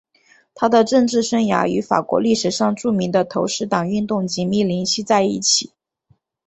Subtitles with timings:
[0.55, 5.73] 他的政治生涯与法国历史上著名的投石党运动紧密联系在一起。